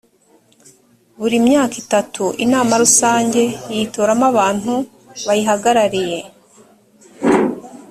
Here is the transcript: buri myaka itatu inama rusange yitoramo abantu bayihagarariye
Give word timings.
buri 1.19 1.37
myaka 1.47 1.75
itatu 1.83 2.23
inama 2.45 2.73
rusange 2.83 3.41
yitoramo 3.75 4.25
abantu 4.31 4.73
bayihagarariye 5.25 6.19